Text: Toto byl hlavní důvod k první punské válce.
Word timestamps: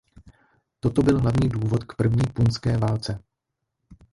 Toto 0.79 1.03
byl 1.03 1.19
hlavní 1.19 1.49
důvod 1.49 1.83
k 1.83 1.93
první 1.95 2.27
punské 2.33 2.77
válce. 2.77 3.23